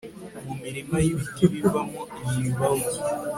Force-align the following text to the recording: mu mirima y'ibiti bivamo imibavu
mu 0.45 0.53
mirima 0.61 0.95
y'ibiti 1.03 1.43
bivamo 1.53 2.01
imibavu 2.29 2.89